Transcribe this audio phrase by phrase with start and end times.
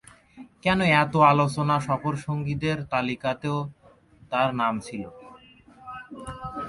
[0.63, 3.57] কেন এত আলোচনা সফরসঙ্গীদের তালিকাতেও
[4.31, 5.03] তার নাম ছিল।